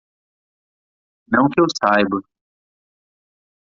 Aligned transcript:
Não 1.31 1.47
que 1.47 1.61
eu 1.61 1.67
saiba. 1.79 2.21